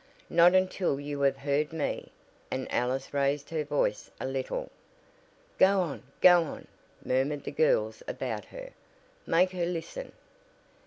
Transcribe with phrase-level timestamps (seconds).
[0.31, 2.11] "Not until you have heard me,"
[2.49, 4.71] and Alice raised her voice a little.
[5.59, 6.01] "Go on!
[6.21, 6.67] Go on!"
[7.05, 8.71] murmured the girls about her.
[9.27, 10.11] "Make her listen."